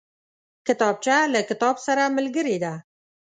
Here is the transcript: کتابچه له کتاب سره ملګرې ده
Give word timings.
کتابچه 0.67 1.15
له 1.33 1.39
کتاب 1.49 1.75
سره 1.85 2.03
ملګرې 2.17 2.57
ده 2.63 2.73